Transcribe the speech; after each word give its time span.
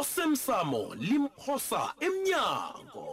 osemsamo 0.00 0.82
limphosa 1.04 1.84
emnyango 2.06 3.08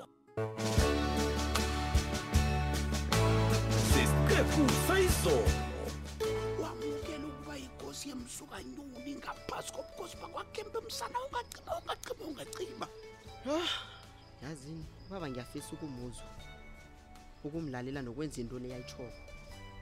sesiqephu 3.92 4.64
sayizolo 4.88 5.52
wamukela 6.64 7.28
ukuba 7.28 7.54
yinkosi 7.60 8.06
yemsukanyoni 8.12 9.12
ngaphasi 9.20 9.70
kobukosi 9.76 10.16
bakwakhempe 10.22 10.78
msana 10.88 11.18
ungacima 11.26 11.72
ungacima 11.84 12.24
ungacima 12.30 12.86
ah, 13.52 13.72
yazini 14.44 14.86
baba 15.10 15.28
ngiyafisa 15.30 15.68
ukumuzwa 15.76 16.28
ukumlalela 17.44 18.02
nokwenza 18.02 18.40
into 18.42 18.56
leyayitshoko 18.56 19.20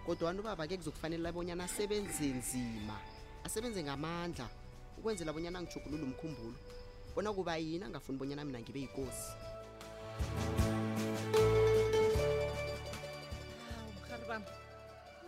kodwana 0.05 0.39
ubaba-ke 0.41 0.77
kuzokufanele 0.81 1.29
abonyana 1.29 1.63
asebenze 1.69 2.25
nzima 2.25 2.97
asebenze 3.45 3.83
ngamandla 3.85 4.49
ukwenzela 4.97 5.29
abonyana 5.31 5.59
angijugulule 5.59 6.03
umkhumbulo 6.03 6.57
bona 7.17 7.33
kuba 7.33 7.57
yini 7.57 7.85
angafuni 7.85 8.17
bonyana 8.19 8.45
mina 8.45 8.61
ngibe 8.61 8.79
yikosi 8.79 9.29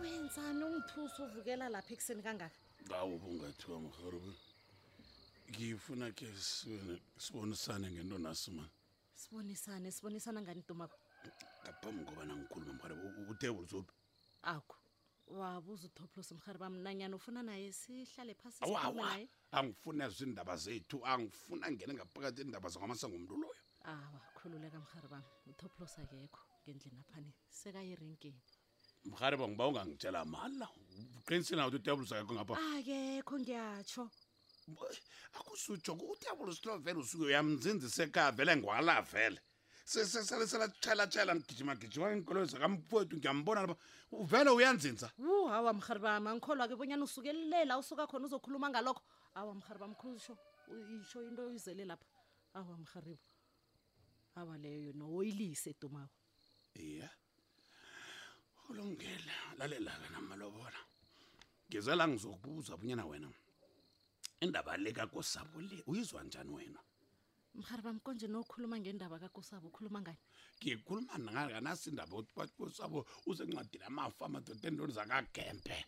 wenzani 0.00 0.64
ungithusa 0.68 1.20
uvukela 1.26 1.66
lapha 1.74 1.90
ekuseni 1.90 2.22
kangaka 2.22 2.54
awu 2.94 3.18
bungathiwa 3.18 3.82
mharibe 3.82 4.30
ngifuna 5.50 6.06
ke 6.14 6.30
sibonisane 7.18 7.86
ngento 7.90 8.18
naso 8.22 8.54
mani 8.54 8.70
sibonisane 9.18 9.90
sibonisana 9.90 10.38
ngani 10.46 10.62
ntomako 10.62 10.94
ngaphambi 11.66 12.00
ngoba 12.06 12.22
nangikhuluma 12.26 12.72
mharibe 12.78 13.02
utebule 13.34 13.66
zobi 13.66 13.90
akho 14.46 14.78
wabuza 15.34 15.86
utoplosi 15.86 16.34
mrhari 16.34 16.58
bam 16.58 16.76
nanyana 16.82 17.16
ufuna 17.16 17.42
naye 17.42 17.72
sihlale 17.72 18.34
phasi 18.34 18.64
wawa 18.72 19.18
angifuna 19.52 20.08
zindaba 20.08 20.56
zethu 20.56 21.06
angifuna 21.06 21.70
ngene 21.70 21.92
ngaphakathi 21.94 22.42
iindaba 22.42 22.68
zakwamasangumntu 22.68 23.34
loyo 23.42 23.62
awa 23.86 24.20
khululeka 24.38 24.78
mrhari 24.82 25.08
bam 25.08 25.24
utoplosi 25.50 25.96
akekho 26.02 26.40
ngendlini 26.62 27.00
aphani 27.06 27.30
sekayirinkeni 27.58 28.42
mrhari 29.10 29.36
bam 29.36 29.52
uba 29.54 29.66
ungangitshela 29.70 30.24
mala 30.24 30.66
uqinisi 31.18 31.54
nawo 31.56 31.68
uthi 31.70 31.76
utebulos 31.78 32.12
akekho 32.12 32.32
ngapha 32.34 32.54
akekho 32.78 33.34
ngiyatsho 33.40 34.04
akusutsho 35.38 35.92
kutebulos 35.98 36.58
lo 36.66 36.72
vele 36.84 36.98
usuke 37.02 37.24
uyamzinzisa 37.30 38.00
ekhaya 38.06 38.30
vele 38.38 38.52
ngwala 38.58 38.96
vele 39.12 39.38
sesele 39.90 40.46
selatshayalathayela 40.46 41.34
ngigijima 41.34 41.74
gijima 41.76 42.12
inkolo 42.14 42.44
zakamfowethu 42.46 43.16
ngiyambona 43.18 43.60
lapha 43.60 43.76
uvele 44.14 44.50
uyanzinza 44.50 45.08
wu 45.18 45.46
hawa 45.50 45.72
mharibam 45.74 46.26
angikholwa 46.26 46.68
ke 46.70 46.76
bonyana 46.78 47.02
usukele 47.04 47.64
la 47.66 47.74
usuka 47.78 48.06
khona 48.06 48.26
uzokhuluma 48.30 48.70
ngalokho 48.70 49.02
hawa 49.34 49.52
mharibam 49.58 49.94
khusho 49.98 50.38
isho 51.02 51.18
into 51.26 51.42
oyizele 51.46 51.82
lapha 51.84 52.06
hawa 52.54 52.78
mharibo 52.78 53.24
hawa 54.34 54.58
leyo 54.62 54.80
yona 54.94 55.04
oyilise 55.10 55.74
dumawo 55.80 56.08
iya 56.78 57.10
ulungela 58.70 59.34
lalela-ke 59.58 60.06
namalobola 60.14 60.78
ngizela 61.66 62.06
ngizokubuza 62.08 62.76
bunyana 62.78 63.06
wena 63.10 63.26
indaba 64.40 64.76
lekakosabo 64.78 65.58
le 65.60 65.82
uyizwa 65.90 66.22
njani 66.24 66.52
wena 66.56 66.80
mhari 67.58 67.82
bam 67.82 67.98
konje 68.00 68.26
nokhuluma 68.28 68.76
ngendaba 68.78 69.16
kakusabo 69.22 69.66
ukhuluma 69.70 69.98
ngani 70.04 70.20
ngikhuluma 70.60 71.14
nanganaso 71.24 71.84
indaba 71.90 72.14
yokuthi 72.16 72.32
bakusabo 72.38 72.98
usencwadini 73.30 73.84
amafa 73.90 74.22
amadoda 74.26 74.66
endoni 74.68 74.92
zakagembe 74.98 75.78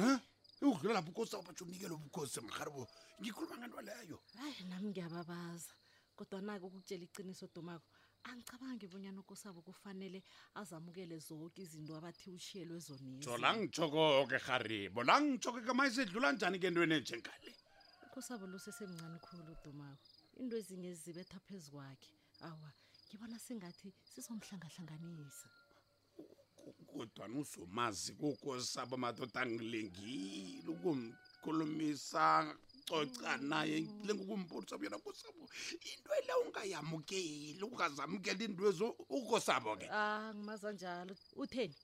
um 0.00 0.18
ukudlula 0.64 0.94
lapho 0.96 1.10
ukosabo 1.12 1.42
batsho 1.46 1.64
unikele 1.64 1.94
ubukhosi 1.96 2.40
mharibo 2.42 2.82
ngikhuluma 3.20 3.54
ngento 3.60 3.80
leyo 3.88 4.16
hayi 4.38 4.62
nami 4.70 4.88
ngiyababaza 4.92 5.72
kodwanako 6.16 6.64
ukukutshela 6.66 7.04
iciniso 7.08 7.44
dumako 7.54 7.88
angicabangi 8.28 8.86
bonyana 8.92 9.18
okosabo 9.20 9.58
kufanele 9.66 10.18
azamukele 10.60 11.16
zonke 11.26 11.60
izinto 11.64 11.92
abathi 11.98 12.32
ushiyelwe 12.36 12.78
zonizo 12.86 13.22
so 13.28 13.32
langitshoko-ke 13.44 14.38
haribo 14.46 15.00
langitshoko-ke 15.08 15.72
ma 15.76 15.84
isedlula 15.88 16.28
njani 16.32 16.56
ke 16.60 16.66
entweni 16.68 16.94
enjengale 17.00 17.50
ukosabo 18.08 18.44
lusesemncane 18.52 19.18
khulu 19.24 19.54
dumako 19.64 20.08
into 20.42 20.56
ezinye 20.56 20.94
zibetha 20.94 21.38
phezu 21.46 21.70
kwakhe 21.72 22.12
awa 22.40 22.68
ngibona 23.08 23.38
sengathi 23.38 23.88
sizomhlangahlanganisa 24.12 25.48
kodwa 26.92 27.28
nuzomazi 27.28 28.10
kukosaba 28.20 28.96
madoda 28.96 29.40
angilengile 29.44 30.68
ukumkhulumisa 30.74 32.24
coca 32.88 33.32
naye 33.50 33.80
lengokumbulisa 34.06 34.78
buyena 34.78 34.98
kosabo 35.04 35.44
into 35.92 36.10
ela 36.18 36.32
ungayamukeli 36.44 37.64
ukazamukela 37.74 38.40
into 38.44 38.62
ezo 38.72 38.86
ukosabo 39.12 39.76
ke 39.76 39.86
a 39.92 39.98
ah, 39.98 40.32
ngimaza 40.34 40.72
njalo 40.72 41.14
utheni 41.36 41.76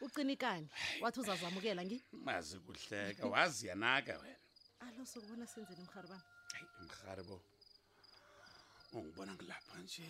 ucinikani 0.00 0.68
wathi 1.02 1.20
uzazamukela 1.20 1.84
ngi 1.84 1.98
mazi 2.12 2.56
kuhleka 2.64 3.26
wazi 3.26 3.66
yanaka 3.66 4.16
wena 4.22 4.38
alo 4.86 5.04
sokubona 5.06 5.46
senzeni 5.46 5.84
mharibana 5.88 6.24
hayi 6.54 6.66
mharibo 7.06 7.36
ungibona 8.96 9.32
ngilapha 9.34 9.76
nje 9.84 10.08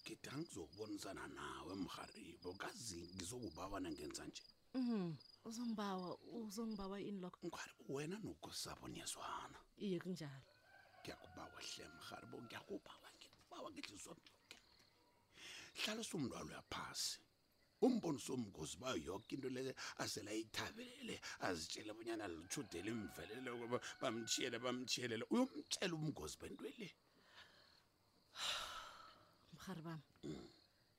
ngide 0.00 0.28
angizokubonisana 0.34 1.22
nawe 1.38 1.72
mharibo 1.86 2.50
kazi 2.62 2.98
ngizokubabana 3.14 3.88
ngenza 3.94 4.22
nje 4.28 4.42
um 4.76 4.82
mm, 4.82 5.12
uzongibawa 5.48 6.08
uzongibawa 6.38 6.96
ini 7.08 7.18
lokho 7.24 7.40
mharibo 7.52 7.82
wena 7.96 8.16
nokusabo 8.24 8.84
niyezwana 8.92 9.58
iye 9.84 9.96
kunjalo 10.02 10.48
ngiyakubawa 11.00 11.58
hle 11.68 11.84
mharibo 11.98 12.36
ngiyakubawa 12.44 13.06
ngikubawa 13.16 13.68
ngehlizwa 13.72 14.12
mloke 14.20 14.56
hlala 15.80 16.02
sumntwalo 16.08 16.44
uyaphasi 16.52 17.16
umboniso 17.86 18.32
omkhosi 18.34 18.76
ba 18.80 18.94
yoke 19.04 19.32
into 19.34 19.48
leke 19.48 19.72
asela 20.02 20.32
ithabelele 20.42 21.20
azitshele 21.46 21.88
abonyana 21.92 22.26
lithudele 22.32 22.90
imvelele 22.96 23.48
kba 23.66 23.78
bamthiyele 24.00 24.58
bamthiyelele 24.64 25.24
uyomtshela 25.32 25.94
umngozi 26.00 26.36
bento 26.40 26.62
le 26.64 26.70
mhari 29.56 29.82
bam 29.84 30.00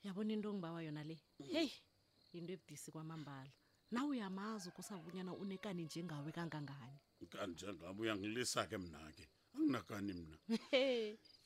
yabona 0.06 0.32
into 0.34 0.48
ongibawa 0.52 0.80
yona 0.88 1.04
le 1.10 1.18
mm. 1.42 1.48
heyi 1.56 1.74
into 2.38 2.52
ebudisi 2.56 2.90
kwamambala 2.94 3.52
naw 3.92 4.06
uyamazi 4.12 4.66
ukusabonyana 4.70 5.32
unekani 5.42 5.84
njengawe 5.86 6.32
kangangani 6.36 6.98
kani 7.32 7.54
njengabo 7.54 8.02
uyangilisa 8.02 8.62
ke 8.70 8.78
mna 8.78 9.12
ke 9.18 9.24
anginakani 9.58 10.14
mna 10.20 10.38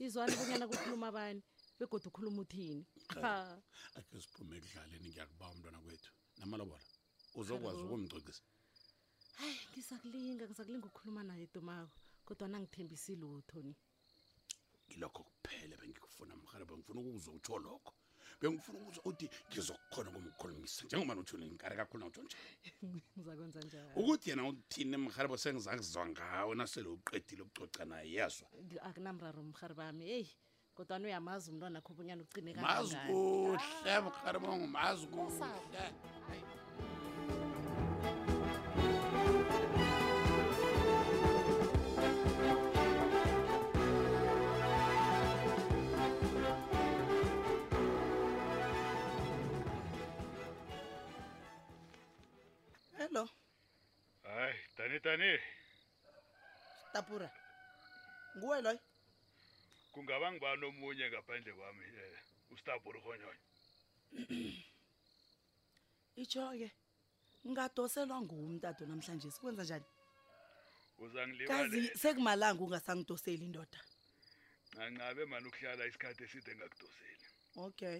izwani 0.06 0.34
bonyana 0.38 0.66
kukhuluma 0.68 1.10
bani 1.18 1.42
begoda 1.80 2.08
ukhuluma 2.12 2.42
uthini 2.44 2.86
akhe 3.96 4.16
siphume 4.22 4.54
ekudlaleni 4.60 5.08
ngiyakubawa 5.12 5.52
umntwana 5.56 5.80
kwethu 5.86 6.12
namalobola 6.40 6.84
uzokwazi 7.40 7.82
ukumgcokisa 7.88 8.44
hayi 9.40 9.56
ngisakulinga 9.72 10.44
ngisakulinga 10.50 10.86
ukukhuluma 10.92 11.22
naye 11.24 11.44
edumako 11.48 11.96
kodwa 12.28 12.46
nangithembisi 12.52 13.12
lutho 13.22 13.58
ni 13.64 13.74
ngilokho 14.90 15.22
kuphele 15.28 15.74
bengikufuna 15.80 16.34
mhala 16.44 16.64
bengifuna 16.68 17.00
ukuze 17.00 17.30
utsho 17.40 17.56
lokho 17.64 17.94
bengifuna 18.40 18.78
ukuze 18.84 19.00
uthi 19.10 19.26
ngizokukhona 19.48 20.08
ukumkhulumisa 20.12 20.82
njengoba 20.84 21.14
nothuni 21.16 21.44
ngikare 21.48 21.76
kakhulu 21.80 22.00
nawutho 22.04 22.22
nje 22.28 22.36
ngizakwenza 23.16 23.60
njani 23.64 23.92
ukuthi 24.00 24.26
yena 24.30 24.44
uthini 24.52 24.98
mharibo 25.00 25.36
sengizakuzwa 25.42 26.04
ngawo 26.12 26.52
nasele 26.60 26.90
uqedile 26.92 27.42
ukucoca 27.48 27.84
naye 27.88 28.08
yazwa 28.20 28.48
akunamraro 28.88 29.40
mharibami 29.48 30.06
heyi 30.14 30.32
kodwa 30.80 30.98
uyamazi 31.08 31.46
umntwana 31.52 31.80
khupha 31.84 32.02
unyana 32.04 32.24
ucine 32.24 32.54
mazi 32.56 32.96
kuhle 32.96 33.94
mrharibongo 34.04 34.68
mazi 34.68 35.08
kuhle 35.08 35.92
hello 52.98 53.26
hayi 54.24 54.56
tani 54.78 54.98
tani 55.06 55.32
tapura 56.94 57.28
nguwe 58.38 58.62
loyo 58.62 58.80
kungaba 59.94 60.26
ngiba 60.32 60.50
nomunye 60.62 61.06
ngaphandle 61.12 61.52
kwami 61.58 61.86
um 61.90 61.98
eh, 62.04 62.20
ustabhurhonyonyo 62.54 63.48
itsho-ke 66.24 66.70
ngingadoselwa 67.48 68.18
ngumntado 68.26 68.84
namhlanje 68.86 69.28
sikwenza 69.36 69.64
njani 69.66 69.88
uzangilikazi 71.04 71.80
sekumalanga 72.02 72.62
ungasangidoseli 72.66 73.44
indoda 73.50 73.80
nancabe 74.76 75.22
mani 75.32 75.46
ukuhlala 75.50 75.84
isikhathi 75.90 76.22
eside 76.26 76.50
engakudoseli 76.54 77.26
okay 77.68 77.98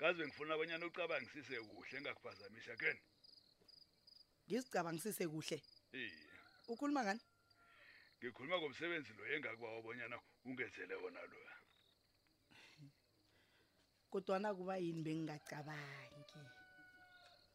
kazi 0.00 0.16
bengifuna 0.20 0.52
abanyana 0.54 0.84
ucabangisise 0.90 1.54
kuhle 1.68 1.94
engakuphazamisa 2.00 2.72
kheni 2.80 3.02
ngizicabangisise 4.46 5.24
kuhle 5.32 5.58
iy 6.00 6.12
ukhuluma 6.72 7.00
ngani 7.06 7.22
ngikhuluma 8.20 8.56
ngomsebenzi 8.60 9.12
lo 9.18 9.22
engakuba 9.34 9.68
wabonyana 9.76 10.16
ungenzele 10.48 10.94
wona 11.02 11.22
lo 11.30 11.38
kodwa 14.10 14.36
na 14.42 14.50
kuba 14.56 14.74
yini 14.82 15.02
bengingacabangi 15.06 16.22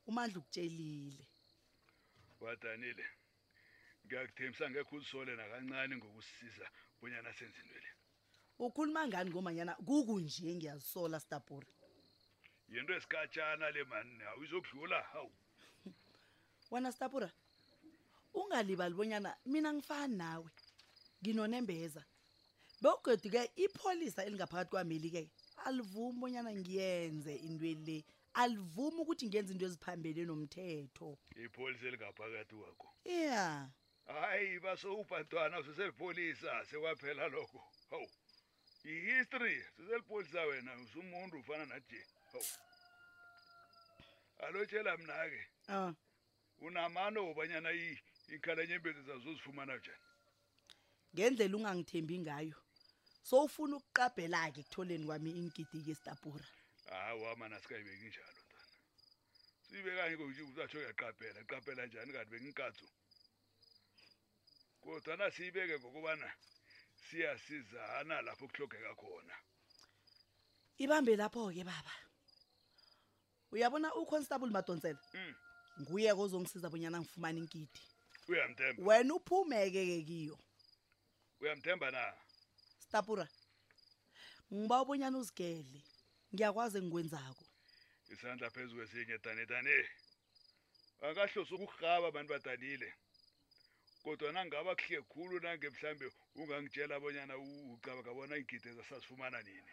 umandla 0.09 0.37
ukutshelile 0.39 1.25
wadanile 2.43 3.05
ngiyakuthemisa 4.05 4.65
ngekho 4.71 4.93
uzisole 4.97 5.31
nakancane 5.35 5.93
ngokusisiza 5.97 6.65
bonyana 6.99 7.31
senzindwele 7.37 7.89
ukhuluma 8.65 9.01
ngani 9.09 9.29
ngomanyana 9.31 9.73
kukunje 9.87 10.45
ngiyazisola 10.55 11.17
staburi 11.25 11.71
yinto 12.71 12.91
esikatshana 12.97 13.65
le 13.73 13.81
mani 13.91 14.23
awuyizokudlula 14.29 14.97
hawu 15.11 15.33
wena 16.71 16.89
stabura 16.95 17.29
ungalibali 18.33 18.95
bonyana 18.95 19.29
mina 19.45 19.69
ngifani 19.73 20.15
nawe 20.15 20.49
nginonembeza 21.23 22.03
bekugeduke 22.81 23.51
ipholisa 23.55 24.25
elingaphakathi 24.25 24.69
kwamelike 24.71 25.23
alivumi 25.65 26.19
bonyana 26.21 26.51
ngiyenze 26.59 27.33
into 27.45 27.65
le 27.67 28.03
alivumi 28.35 28.97
ukuthi 29.03 29.27
ngenze 29.29 29.51
into 29.53 29.65
eziphambele 29.69 30.23
nomthetho 30.25 31.17
ipholisa 31.43 31.85
elingaphakathi 31.87 32.55
kwakho 32.55 32.87
ya 33.05 33.67
hayi 34.07 34.59
basowubhantwana 34.59 35.59
useselipholisa 35.59 36.65
sekwaphela 36.67 37.27
lokho 37.27 37.61
hawu 37.89 38.07
yihistory 38.85 39.57
useselipholisa 39.77 40.41
wena 40.45 40.71
usumuntu 40.83 41.35
ufana 41.39 41.65
naje 41.65 41.99
hawu 42.31 42.43
alotshela 44.43 44.97
mna 44.97 45.17
ke 45.31 45.41
um 45.69 45.75
ah. 45.75 45.93
unamano 46.65 47.25
wobanyana 47.27 47.69
yi 47.71 47.97
ikhala 48.35 48.65
nyembezi 48.65 49.01
zazozifumana 49.07 49.75
njani 49.77 50.09
ngendlela 51.13 51.55
ungangithembi 51.57 52.15
ngayo 52.23 52.57
so 53.27 53.43
ufuna 53.45 53.75
ukuqabhela 53.77 54.51
ke 54.55 54.63
kutholeni 54.63 55.05
kwami 55.05 55.31
inkidiki 55.39 55.91
esitapura 55.91 56.45
hawa 56.89 57.35
mana 57.35 57.59
sikayibeki 57.61 58.05
njalo 58.09 58.39
ntana 58.41 58.65
siyibekanye 59.71 60.15
konje 60.17 60.41
uzatsho 60.49 60.77
uyaqabhela 60.79 61.41
qabhela 61.49 61.83
njani 61.85 62.11
kanti 62.13 62.31
benginkathu 62.31 62.85
kodwana 64.83 65.27
siyibeke 65.35 65.75
ngokubana 65.79 66.29
siyasizana 67.05 68.15
lapho 68.25 68.45
kuhlogeka 68.47 68.93
khona 68.99 69.35
ibambe 70.83 71.13
lapho-ke 71.19 71.63
baba 71.67 71.93
uyabona 73.51 73.87
uconstable 73.99 74.49
madonsela 74.55 75.03
mm. 75.13 75.33
nguye-ke 75.81 76.19
ozongisiza 76.23 76.71
bonyana 76.71 76.97
ngifumane 77.01 77.37
inkidi 77.43 77.81
uyamthemba 78.31 78.83
wena 78.87 79.11
uphumeke 79.15 79.81
ke 79.87 79.97
kiyo 80.07 80.35
uyamthemba 81.41 81.87
na 81.91 82.01
stapura 82.85 83.25
ngiba 84.55 84.75
ubonyana 84.83 85.17
uzigele 85.21 85.79
ngiyakwazi 86.33 86.75
engikwenzako 86.79 87.45
isandla 88.13 88.47
phezu 88.55 88.73
kwesinye 88.77 89.17
tane 89.25 89.43
tane 89.51 89.75
angahlose 91.05 91.53
ukurhaba 91.55 92.05
abantu 92.11 92.29
badanile 92.33 92.89
kodwa 94.03 94.29
nangaba 94.35 94.71
kuhle 94.79 94.99
khulu 95.11 95.35
nange 95.43 95.67
mhlawumbe 95.73 96.07
ungangitshela 96.39 96.93
abonyana 96.97 97.33
ucaba 97.73 97.99
ngabona 98.03 98.33
iingidi 98.37 98.69
zasazifumana 98.77 99.37
nini 99.47 99.71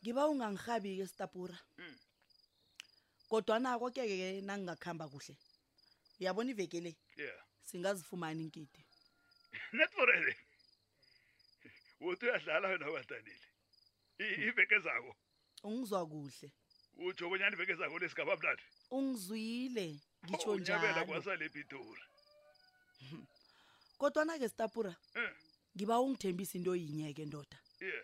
ngiba 0.00 0.22
ungangihabi-ke 0.30 1.06
stapura 1.12 1.56
hmm. 1.78 1.96
kodwa 3.30 3.56
nako 3.62 3.86
ke 3.94 4.02
ke 4.10 4.28
nangingakuhamba 4.46 5.06
kuhle 5.12 5.34
mm 5.38 5.49
uyabona 6.20 6.50
iveke 6.50 6.80
le 6.80 6.96
singazifumani 7.62 8.42
inkidi 8.44 8.84
netorele 9.76 10.34
wothi 12.00 12.24
uyadlala 12.26 12.68
wena 12.68 12.90
ubatanile 12.90 13.40
iveke 14.48 14.78
zako 14.84 15.16
ungizwa 15.66 16.06
kuhle 16.08 16.48
utsho 16.98 17.28
bonyani 17.30 17.54
iveke 17.56 17.74
zako 17.74 17.98
lesigaba 17.98 18.36
mnati 18.36 18.64
ungizwile 18.90 19.86
ngitsho 20.26 20.50
oh, 20.50 20.58
njalo 20.60 21.04
kwasale 21.08 21.48
pitori 21.48 22.04
kodwana 23.98 24.38
ke 24.38 24.48
sitapura 24.48 24.92
eh. 25.14 25.32
ngiba 25.76 26.00
ungithembisa 26.00 26.58
into 26.58 26.76
yinyeke 26.76 27.24
ndoda 27.26 27.58
ye 27.80 27.96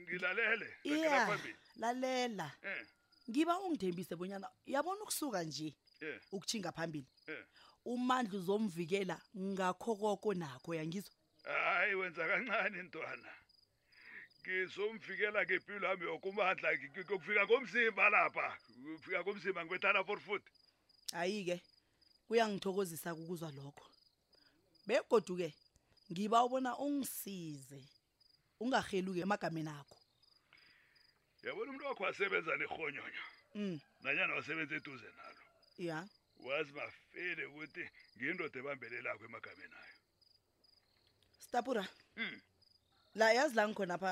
ngilalele 0.00 0.68
lalela 1.80 2.48
eh 2.62 2.84
ngiba 3.30 3.58
ungithembise 3.60 4.16
bonyana 4.16 4.48
yabona 4.66 5.02
ukusuka 5.04 5.42
nje 5.44 5.74
yeah. 6.00 6.20
ukuchinga 6.32 6.72
phambili 6.72 7.06
yeah. 7.28 7.44
umandla 7.84 8.38
uzomvikela 8.38 9.20
ngakho 9.36 9.96
koko 9.96 10.34
nakho 10.34 10.74
yangizo 10.74 11.10
hayi 11.44 11.94
wenza 11.94 12.24
kancane 12.28 12.78
ntwana 12.88 13.30
ngizomvikela 14.42 15.40
ngempilo 15.44 15.84
yami 15.88 16.04
yokumandla 16.08 16.68
kufika 17.08 17.46
komzimba 17.46 18.04
lapha 18.10 18.48
kufika 18.96 19.20
komzimba 19.24 19.60
ngiwethana 19.64 20.00
for 20.08 20.18
food 20.20 20.42
hayi-ke 21.12 21.60
kuyangithokozisa 22.28 23.12
kukuzwa 23.14 23.52
lokho 23.52 23.84
begodu-ke 24.88 25.52
ngiba 26.12 26.38
ubona 26.48 26.70
ungisize 26.80 27.80
ungaheluke 28.60 29.20
emagameni 29.20 29.68
akho 29.80 29.97
yabona 31.42 31.70
umuntu 31.70 31.86
wakho 31.88 32.04
wasebenza 32.04 32.56
nehonyonyo 32.56 33.14
mm. 33.54 33.76
nanyana 34.02 34.34
wasebenza 34.34 34.74
eduze 34.76 35.08
nalo 35.16 35.42
ya 35.78 35.98
wazi 36.46 36.72
bafele 36.76 37.44
ukuthi 37.50 37.84
ngiyindoda 38.16 38.58
ebambelelakho 38.60 39.22
emagameni 39.28 39.74
ayo 39.82 39.96
stapura 41.44 41.84
mm. 42.16 42.36
la 43.14 43.26
yazi 43.38 43.54
la 43.56 43.64
ngikhona 43.68 43.96
pha 44.02 44.10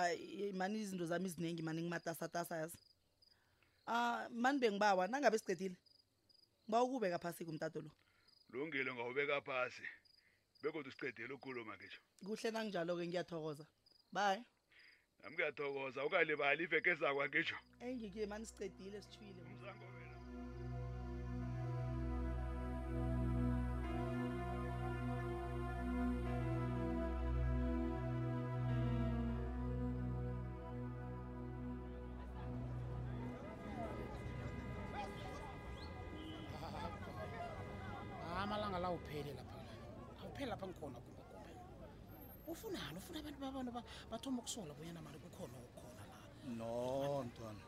mani 0.60 0.76
izinto 0.82 1.06
zami 1.10 1.26
iziningi 1.28 1.62
mani 1.66 1.80
ngimatasatasa 1.82 2.54
yazi 2.62 2.78
ah 3.86 4.28
mani 4.42 4.58
bengibawa 4.62 5.08
nangabe 5.08 5.38
siqedile 5.38 5.76
ngiba 6.68 6.82
ukubeka 6.82 7.18
phasi 7.18 7.44
kumtato 7.44 7.78
lo 7.84 7.90
lungile 8.52 8.90
ngawubeka 8.94 9.40
phasi 9.48 9.84
bekodwa 10.62 10.92
siqedile 10.92 11.32
ukhuluma 11.34 11.72
ngisho 11.76 12.00
kuhle 12.26 12.48
nanginjalo-ke 12.50 13.04
ngiyathokoza 13.08 13.64
bye 14.16 14.38
Ngiyathokoza 15.32 16.00
ungalibali 16.06 16.62
iveke 16.66 16.88
ezakwa 16.94 17.24
ngisho. 17.28 17.56
Engike 17.84 18.22
mani 18.30 18.46
sicedile 18.46 18.98
sithwile. 19.02 19.40
Umzango 19.52 19.84
wena. 19.94 20.14
Ah, 38.28 38.42
amalanga 38.44 38.78
la 38.78 38.90
uphele 38.98 39.32
lapha 39.38 39.56
awuphele 40.22 40.48
lapha 40.52 40.66
ngikhona 40.68 40.98
khona 41.04 41.15
ufunani 42.46 42.98
ufuna 42.98 43.18
abantu 43.18 43.40
babantu 43.42 43.70
bathoma 44.10 44.38
ukusola 44.38 44.74
bonyana 44.74 45.02
mali 45.02 45.18
kukhona 45.18 45.54
ukhona 45.66 45.98
la 46.10 46.54
no 46.58 47.24
mntwana 47.26 47.62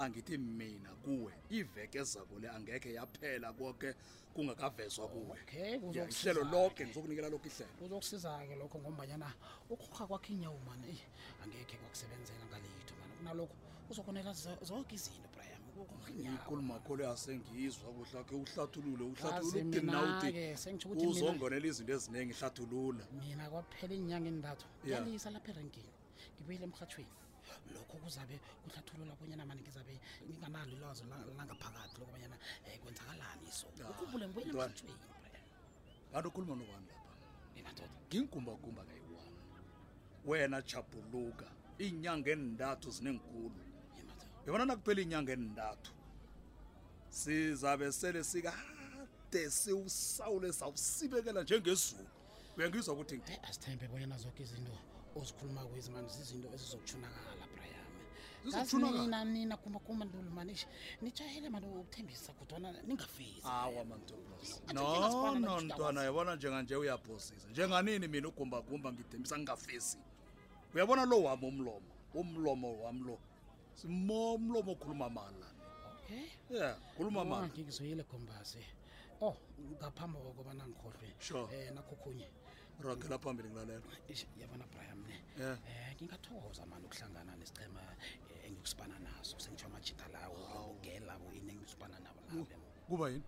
angithi 0.02 0.36
mina 0.58 0.90
kuwe 1.04 1.32
iveke 1.58 1.96
ezako 2.02 2.34
le 2.42 2.48
angekhe 2.56 2.90
yaphela 2.98 3.48
koke 3.58 3.90
kungakavezwa 4.34 5.04
kuwehlelo 5.12 6.42
loke 6.52 6.80
ngizokunikela 6.86 7.28
lokho 7.32 7.48
ihlelo 7.52 7.72
kuzokusiza-ke 7.78 8.54
lokho 8.60 8.76
ngombanyana 8.80 9.28
ukhokha 9.72 10.04
kwakho 10.08 10.28
inyawo 10.34 10.58
mani 10.68 10.88
eh, 10.96 11.04
angekhe 11.44 11.76
kwakusebenzela 11.80 12.42
ngalethu 12.48 12.94
mani 12.98 13.12
kunalokho 13.20 13.56
uzokhonela 13.90 14.32
zonke 14.68 14.94
izinto 14.96 15.28
ukukhulumakhole 15.80 17.06
asengizwa 17.08 17.88
kuhlakhe 17.96 18.34
uhlathulule 18.42 19.04
uhlathuluzongonela 19.12 21.66
izinto 21.70 21.92
eziningi 21.96 22.32
hlathulula 22.38 23.02
mina 23.20 23.44
kwaphela 23.52 23.94
inyanga 24.00 24.28
endathu 24.34 24.66
yalisa 24.90 25.28
lapha 25.36 25.50
erenkini 25.54 25.90
ngibuyele 26.34 26.64
emhathweni 26.70 27.14
lokho 27.74 27.94
kuzabe 28.02 28.36
kuhlathulula 28.62 29.12
bonyana 29.18 29.44
mani 29.50 29.60
ngizabe 29.64 29.94
nginganalo 30.28 30.70
ilwazo 30.76 31.02
langaphakathi 31.38 31.94
lokobanyana 32.00 32.36
um 32.66 32.70
kwenzakalani 32.82 33.48
so 33.58 33.66
ukubule 33.92 34.24
ngibuyele 34.26 34.50
emhathweni 34.52 34.98
kanti 36.12 36.26
ukhuluma 36.30 36.54
nobani 36.60 36.88
lapha 36.94 37.10
ninadoda 37.54 37.96
ngingigumbagumba 38.06 38.82
kayiwami 38.88 39.34
wena 40.28 40.58
chabuluka 40.68 41.46
iy'nyanga 41.84 42.28
endathu 42.36 42.86
zinengikulu 42.96 43.58
yobona 44.46 44.64
nakuphela 44.70 45.00
inyanga 45.06 45.32
endathu 45.38 45.90
sizabe 47.22 47.86
sele 48.00 48.20
sikade 48.32 49.40
siwusawule 49.60 50.48
sawusibekela 50.60 51.40
njengezulu 51.46 52.08
bengizwa 52.58 52.92
ukuthi 52.94 53.34
asithembe 53.48 53.84
bonyana 53.92 54.16
zoke 54.24 54.42
izinto 54.46 54.72
ozikhuluma 55.18 55.62
kwezi 55.70 55.88
mani 55.94 56.08
zizinto 56.16 56.46
ezizokushunakala 56.54 57.44
brayame 57.54 57.96
zasnina 58.52 59.18
nina 59.34 59.54
kumbakumba 59.62 60.02
ntulu 60.08 60.28
manish 60.38 60.62
nijayele 61.02 61.48
mani 61.54 61.66
ukuthembisa 61.80 62.30
kudwana 62.38 62.66
ningafezi 62.88 63.42
awa 63.64 63.82
mantoblos 63.90 64.50
nono 64.76 65.52
mntwana 65.64 65.98
yabona 66.08 66.30
njenganje 66.36 66.74
uyabhosisa 66.82 67.46
njenganini 67.52 68.06
mina 68.14 68.26
ugumbagumba 68.30 68.86
ngithembisa 68.92 69.34
ngingafezi 69.36 69.94
uyabona 70.74 71.02
lo 71.10 71.16
wami 71.26 71.44
umlomo 71.50 71.88
umlomo 72.20 72.68
wami 72.84 73.02
lo 73.08 73.16
simo 73.78 74.38
mlomo 74.38 74.72
okhuluma 74.74 75.08
mala 75.10 75.46
Okay. 76.10 76.26
Yeah, 76.50 76.74
khuluma 76.98 77.22
mama. 77.22 77.46
Ngikuzoyela 77.54 78.02
khombase. 78.02 78.58
Oh, 79.22 79.36
ngaphamba 79.78 80.18
kokuba 80.18 80.54
nangikhohlwe. 80.58 81.06
Sure. 81.22 81.46
Eh 81.54 81.70
nakhokhunye. 81.70 82.26
Rangela 82.82 83.14
phambili 83.16 83.46
ngilalela. 83.50 83.82
Eh 84.10 84.18
yabona 84.42 84.66
Brian 84.74 84.98
ne. 85.06 85.14
Eh 85.38 85.54
ngingathokoza 85.94 86.66
manje 86.66 86.86
ukuhlangana 86.90 87.30
nesichema 87.38 87.82
eh, 88.34 88.48
engikusibana 88.50 88.98
naso 89.06 89.38
sengijwa 89.38 89.70
majita 89.70 90.04
lawo 90.10 90.34
ngokugela 90.50 91.14
bo 91.22 91.28
inengi 91.30 91.66
sibana 91.70 91.94
nabo 92.02 92.20
lapho. 92.26 92.58
Kuba 92.90 93.06
yini? 93.14 93.22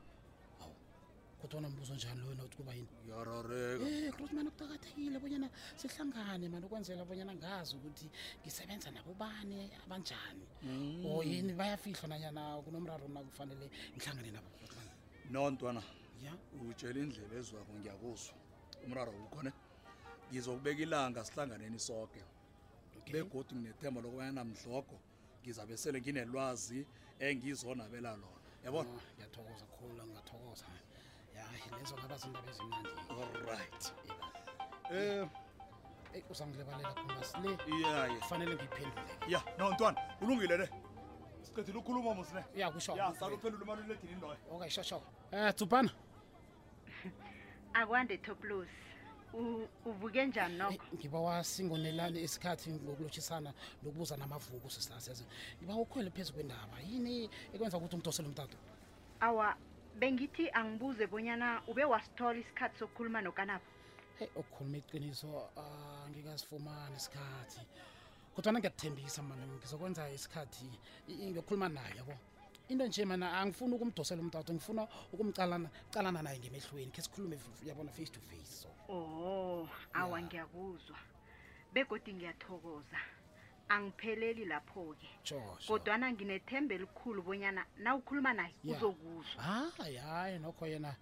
na 1.60 1.68
mbuzo 1.68 1.94
njani 1.94 2.20
loyo 2.20 2.34
nauthi 2.34 2.56
kuba 2.56 2.72
yini 2.74 2.88
uyarareka 3.04 3.84
eh 3.84 4.12
kulothi 4.14 4.34
mani 4.38 4.50
kuqakathekile 4.54 5.18
bonyana 5.18 5.48
sihlangane 5.80 6.46
mani 6.48 6.64
ukwenzela 6.66 7.02
bonyana 7.04 7.34
ngazi 7.34 7.72
ukuthi 7.78 8.06
ngisebenza 8.40 8.88
nabobani 8.94 9.58
abanjani 9.84 10.46
mm. 10.62 11.04
or 11.04 11.18
oh, 11.18 11.22
yini 11.26 11.52
bayafihla 11.52 12.06
nanyana 12.08 12.62
kunomraro 12.64 13.08
mna 13.10 13.20
kufanele 13.26 13.66
ngihlangane 13.96 14.30
nabo 14.32 14.48
no 15.34 15.50
ntwana 15.50 15.82
ya 16.24 16.32
utshela 16.70 16.98
indlela 17.04 17.34
ezwako 17.40 17.72
ngiyakuzwa 17.78 18.34
umraro 18.86 19.12
ukhona 19.26 19.50
ngizokubeka 20.30 20.80
ilanga 20.86 21.20
sihlanganeni 21.26 21.78
soke 21.78 22.22
begodi 23.12 23.52
nginethemba 23.58 23.98
lokubanyana 24.00 24.42
mdloko 24.48 24.96
ngizabe 25.42 25.74
sele 25.76 25.98
nginelwazi 26.00 26.78
engizonabela 27.18 28.10
lona 28.22 28.40
yabona 28.64 28.88
ah, 28.94 29.04
ngiyathokoza 29.14 29.64
khulu 29.74 29.94
ngingathokoza 30.06 30.66
lezo 31.70 31.94
ngaba 31.98 32.16
zindaba 32.22 32.48
ezimnandi 32.52 32.92
allright 33.22 33.82
um 34.90 34.96
eh. 34.96 35.26
eyi 36.14 36.22
uzangilebalela 36.30 36.90
khumasi 36.94 37.36
ya 37.84 38.20
fanele 38.28 38.54
ngiyiphendule 38.56 39.10
ya 39.32 39.40
no 39.58 39.64
ntwana 39.72 39.98
ulungile 40.22 40.56
le 40.62 40.66
sicethile 41.44 41.78
ukhuluma 41.80 42.10
musile 42.18 42.42
ya 42.60 42.66
kusho 42.74 42.92
ya 43.00 43.06
saluphendula 43.20 43.64
umaluledinini 43.66 44.20
loyo 44.22 44.36
okay 44.54 44.70
sho 44.76 44.82
sho 44.82 44.98
um 45.32 45.86
akwande 47.74 48.16
toplos 48.18 48.68
uvuke 49.88 50.26
njani 50.26 50.56
nokho 50.58 50.76
ngibawa 50.96 51.44
singonelane 51.44 52.20
isikhathi 52.22 52.70
ngokulotshisana 52.72 53.50
nokubuza 53.82 54.16
namavuko 54.16 54.70
sisilaseze 54.70 55.24
ngiba 55.58 55.74
ukhwele 55.76 56.10
phezu 56.10 56.32
kwendaba 56.34 56.76
yini 56.88 57.30
ekwenza 57.54 57.78
ukuthi 57.78 57.96
umdosele 57.96 58.28
umtato 58.28 58.56
awa 59.20 59.56
bengithi 59.98 60.50
angibuze 60.50 61.04
bonyana 61.10 61.62
ube 61.70 61.84
wasithola 61.92 62.36
isikhathi 62.42 62.74
sokukhuluma 62.80 63.20
nokanabo 63.24 63.68
eyi 64.22 64.30
okukhuluma 64.40 64.76
iqiniso 64.82 65.28
ah, 65.62 66.02
angikasifumani 66.06 66.94
isikhathi 67.00 67.60
kodwana 68.34 68.58
ngiyakuthembisa 68.58 69.20
mani 69.28 69.42
ngizokwenza 69.58 70.02
isikhathi 70.18 70.66
ngiyokhuluma 71.30 71.68
naye 71.76 72.00
bo 72.08 72.14
into 72.70 72.84
nje 72.88 73.02
mana 73.10 73.26
angifuni 73.40 73.72
ukumdosela 73.76 74.20
umtato 74.24 74.50
ngifuna 74.56 74.82
ukumcalana 75.12 76.20
naye 76.24 76.36
ngemehlweni 76.40 76.92
khe 76.94 77.02
sikhulume 77.04 77.36
yabona 77.68 77.92
face 77.96 78.10
to 78.16 78.20
face 78.30 78.52
so 78.62 78.68
o 78.94 78.96
oh, 78.96 79.64
awa 80.00 80.16
ngiyakuzwa 80.24 80.98
begodi 81.74 82.10
ngiyathokoza 82.18 82.98
yeah 83.02 83.20
angipheleli 83.68 84.44
lapho-ke 84.50 85.06
kodwana 85.66 86.06
nginethembe 86.12 86.74
elikhulu 86.74 87.22
bonyana 87.22 87.62
na 87.84 87.94
ukhuluma 87.94 88.32
naye 88.32 88.54
uzokuzwa 88.64 89.42
hayi 89.76 89.96
hayi 89.96 90.38
nokho 90.38 90.66
yena 90.66 90.96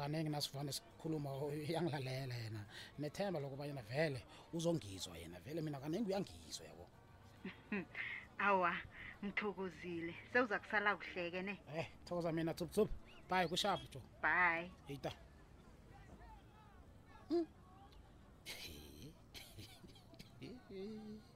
kaningi 0.00 0.28
nasivane 0.30 0.72
sikhuluma 0.72 1.30
uyangilalela 1.38 2.34
yena 2.42 2.62
nethemba 2.98 3.40
lokubanyana 3.40 3.82
vele 3.82 4.20
uzongizwa 4.56 5.16
yena 5.18 5.40
vele 5.40 5.60
mina 5.62 5.80
kaningi 5.80 6.08
uyangizwa 6.10 6.66
yabo 6.66 6.86
awa 8.46 8.74
mthokozile 9.22 10.14
sewuza 10.32 10.58
kusala 10.58 10.96
kuhleke 10.96 11.42
ne 11.42 11.58
e 11.76 11.82
thokoza 12.04 12.32
mina 12.32 12.54
tsuptsup 12.54 12.90
bye 13.30 13.48
kushapo 13.48 13.84
jo 13.92 14.00
bye 14.22 14.70
ita 14.88 15.12
Hmm. 20.70 21.16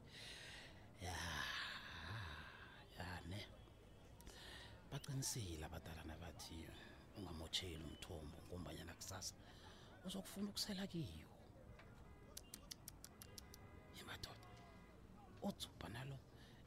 baqinisile 4.92 5.64
abadala 5.68 6.02
nabathi 6.10 6.58
ungamotsheli 7.16 7.84
umthombo 7.90 8.36
ngombanyana 8.46 8.92
kusasa 8.98 9.34
uzokufuna 10.06 10.46
ukusela 10.52 10.84
kiyo 10.92 11.28
yemadoda 13.96 14.46
uthubha 15.48 15.88
nalo 15.96 16.16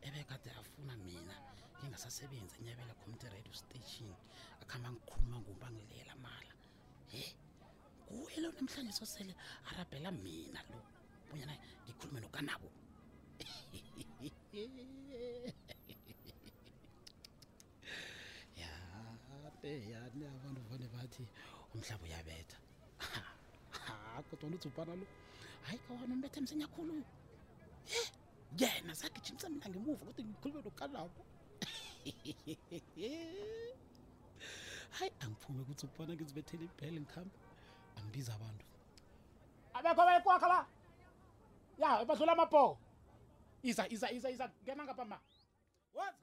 ebekade 0.08 0.50
afuna 0.62 0.94
mina 1.05 1.36
ngingasasebenzi 1.77 2.55
enyabela 2.62 2.94
community 3.01 3.27
radio 3.36 3.55
station 3.63 4.10
akhamba 4.63 4.88
ngikhuluma 4.94 5.38
ngumbangilela 5.44 6.13
mala 6.25 6.53
he 7.12 7.24
kuye 8.08 8.38
lo 8.44 8.50
namhlanje 8.58 8.91
sosele 9.00 9.34
arabhela 9.70 10.10
mina 10.25 10.60
lo 10.72 10.79
bonyana 11.27 11.53
ngikhulume 11.84 12.20
nokanabo 12.25 12.70
eyani 19.65 20.24
abantu 20.36 20.62
vane 20.69 20.88
bathi 20.93 21.24
umhlaba 21.74 22.03
uyabetha 22.03 22.57
ah, 23.74 24.22
kodwa 24.29 24.50
nutsupana 24.50 24.93
lo 24.95 25.05
hayi 25.63 25.79
kawona 25.86 26.13
umbetha 26.13 26.41
msenyakhulu 26.41 26.93
e 27.98 28.12
yena 28.60 28.93
sagijimisa 28.95 29.50
mina 29.50 29.65
ngemuva 29.69 30.05
kodwa 30.05 30.22
ngikhulume 30.25 30.62
nokalabo 30.65 31.22
hayi 34.98 35.12
angiphume 35.24 35.63
kutsupana 35.65 36.13
ngizibethele 36.13 36.63
ibhele 36.69 37.00
ngihambe 37.01 37.38
angibiza 37.98 38.31
abantu 38.38 38.65
abekho 39.74 40.03
bayikwakha 40.07 40.48
la 40.48 40.65
ya 41.98 42.05
badlula 42.05 42.31
amabhoko 42.38 42.77
iza 43.65 43.84
iza 43.89 44.07
iza 44.13 44.29
iza 44.29 44.45
ngena 44.63 44.84
ngapha 44.86 45.05
ma 45.05 45.17
What? 45.98 46.13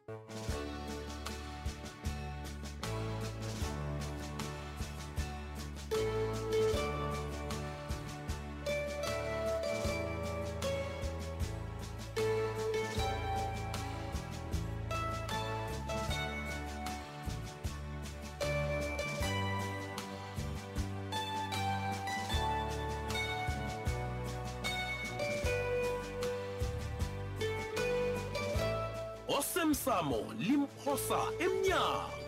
imisamo 29.83 30.19
limphosa 30.39 31.19
emnyango 31.45 32.22